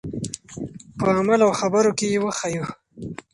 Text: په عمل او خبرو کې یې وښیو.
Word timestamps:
په 0.99 1.07
عمل 1.17 1.39
او 1.45 1.51
خبرو 1.59 1.91
کې 1.97 2.05
یې 2.13 2.19
وښیو. 2.23 2.65